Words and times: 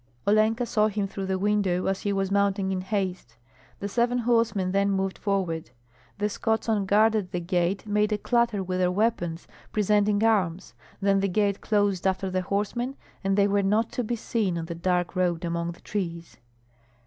Olenka 0.27 0.65
saw 0.65 0.87
him 0.87 1.05
through 1.05 1.27
the 1.27 1.37
window 1.37 1.85
as 1.85 2.01
he 2.01 2.11
was 2.11 2.31
mounting 2.31 2.71
in 2.71 2.81
haste; 2.81 3.37
the 3.79 3.87
seven 3.87 4.17
horsemen 4.17 4.71
then 4.71 4.89
moved 4.89 5.15
forward. 5.19 5.69
The 6.17 6.27
Scots 6.27 6.67
on 6.67 6.87
guard 6.87 7.15
at 7.15 7.31
the 7.31 7.39
gate 7.39 7.85
made 7.85 8.11
a 8.11 8.17
clatter 8.17 8.63
with 8.63 8.79
their 8.79 8.89
weapons, 8.91 9.47
presenting 9.71 10.23
arms; 10.23 10.73
then 11.01 11.19
the 11.19 11.27
gate 11.29 11.61
closed 11.61 12.07
after 12.07 12.31
the 12.31 12.41
horsemen, 12.41 12.95
and 13.23 13.37
they 13.37 13.47
were 13.47 13.61
not 13.61 13.91
to 13.91 14.03
be 14.03 14.15
seen 14.15 14.57
on 14.57 14.65
the 14.65 14.73
dark 14.73 15.15
road 15.15 15.45
among 15.45 15.73
the 15.73 15.81
trees. 15.81 16.37